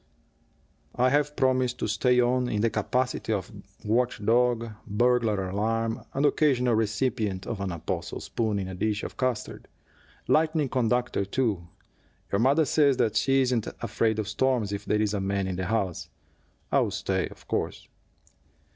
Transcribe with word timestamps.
"I 0.95 1.11
have 1.11 1.35
promised 1.35 1.77
to 1.77 1.87
stay 1.87 2.19
on, 2.19 2.49
in 2.49 2.61
the 2.61 2.71
capacity 2.71 3.31
of 3.31 3.51
watch 3.85 4.19
dog, 4.25 4.71
burglar 4.87 5.47
alarm, 5.49 6.03
and 6.15 6.25
occasional 6.25 6.73
recipient 6.73 7.45
of 7.45 7.61
an 7.61 7.71
apostle 7.71 8.19
spoon 8.19 8.57
in 8.57 8.67
a 8.67 8.73
dish 8.73 9.03
of 9.03 9.15
custard. 9.15 9.67
Lightning 10.27 10.69
conductor, 10.69 11.23
too 11.23 11.67
your 12.31 12.39
mother 12.39 12.65
says 12.65 12.99
she 13.15 13.41
isn't 13.43 13.67
afraid 13.79 14.17
of 14.17 14.27
storms 14.27 14.73
if 14.73 14.85
there 14.85 15.03
is 15.03 15.13
a 15.13 15.21
man 15.21 15.45
in 15.45 15.55
the 15.57 15.65
house. 15.67 16.09
I'll 16.71 16.89
stay, 16.89 17.27
of 17.27 17.47
course." 17.47 17.87